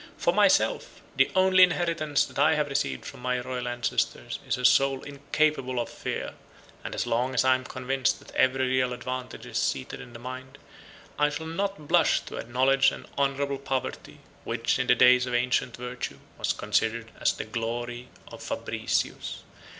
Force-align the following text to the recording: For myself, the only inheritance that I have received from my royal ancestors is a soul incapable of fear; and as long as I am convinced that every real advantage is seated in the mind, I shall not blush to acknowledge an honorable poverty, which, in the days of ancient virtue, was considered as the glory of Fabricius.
For 0.17 0.33
myself, 0.33 0.99
the 1.15 1.29
only 1.35 1.61
inheritance 1.61 2.25
that 2.25 2.39
I 2.39 2.55
have 2.55 2.69
received 2.69 3.05
from 3.05 3.19
my 3.21 3.39
royal 3.39 3.67
ancestors 3.67 4.39
is 4.47 4.57
a 4.57 4.65
soul 4.65 5.03
incapable 5.03 5.79
of 5.79 5.89
fear; 5.89 6.33
and 6.83 6.95
as 6.95 7.05
long 7.05 7.35
as 7.35 7.45
I 7.45 7.53
am 7.53 7.63
convinced 7.65 8.17
that 8.17 8.33
every 8.33 8.67
real 8.67 8.93
advantage 8.93 9.45
is 9.45 9.59
seated 9.59 10.01
in 10.01 10.13
the 10.13 10.17
mind, 10.17 10.57
I 11.19 11.29
shall 11.29 11.45
not 11.45 11.87
blush 11.87 12.21
to 12.21 12.37
acknowledge 12.37 12.89
an 12.89 13.05
honorable 13.15 13.59
poverty, 13.59 14.21
which, 14.43 14.79
in 14.79 14.87
the 14.87 14.95
days 14.95 15.27
of 15.27 15.35
ancient 15.35 15.77
virtue, 15.77 16.17
was 16.35 16.51
considered 16.51 17.11
as 17.19 17.33
the 17.33 17.43
glory 17.45 18.07
of 18.29 18.41
Fabricius. 18.41 19.43